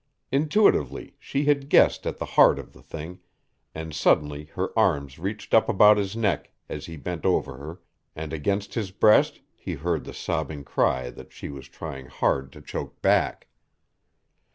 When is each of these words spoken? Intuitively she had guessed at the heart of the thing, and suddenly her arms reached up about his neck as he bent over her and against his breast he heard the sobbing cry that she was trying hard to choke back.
Intuitively 0.31 1.15
she 1.19 1.45
had 1.45 1.69
guessed 1.69 2.07
at 2.07 2.17
the 2.17 2.25
heart 2.25 2.57
of 2.57 2.73
the 2.73 2.81
thing, 2.81 3.19
and 3.75 3.93
suddenly 3.93 4.45
her 4.55 4.73
arms 4.75 5.19
reached 5.19 5.53
up 5.53 5.69
about 5.69 5.97
his 5.97 6.15
neck 6.15 6.51
as 6.67 6.87
he 6.87 6.97
bent 6.97 7.23
over 7.23 7.55
her 7.57 7.81
and 8.15 8.33
against 8.33 8.73
his 8.73 8.89
breast 8.89 9.41
he 9.55 9.73
heard 9.75 10.05
the 10.05 10.11
sobbing 10.15 10.63
cry 10.63 11.11
that 11.11 11.31
she 11.31 11.49
was 11.49 11.67
trying 11.67 12.07
hard 12.07 12.51
to 12.51 12.61
choke 12.63 12.99
back. 13.03 13.47